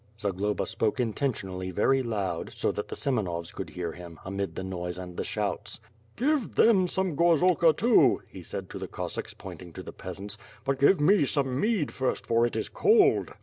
Zagloba 0.19 0.65
spoke 0.65 0.99
intentionally 0.99 1.69
very 1.69 2.01
loud, 2.01 2.53
so 2.53 2.71
that 2.71 2.87
the 2.87 2.95
Sem 2.95 3.17
enovs 3.17 3.53
could 3.53 3.69
hear 3.69 3.91
him, 3.91 4.19
amid 4.25 4.55
the 4.55 4.63
noise 4.63 4.97
and 4.97 5.15
the 5.15 5.23
shouts. 5.23 5.79
"Give 6.15 6.55
them 6.55 6.87
some 6.87 7.15
gorzalka 7.15 7.71
too," 7.77 8.23
he 8.27 8.41
said 8.41 8.67
to 8.71 8.79
the 8.79 8.87
Cossacks 8.87 9.35
pointing 9.35 9.73
to 9.73 9.83
the 9.83 9.93
peasants, 9.93 10.39
"but 10.65 10.79
give 10.79 10.99
me 10.99 11.27
some 11.27 11.59
mead 11.59 11.93
first 11.93 12.25
for 12.25 12.47
it 12.47 12.55
is 12.55 12.67
cold." 12.67 13.33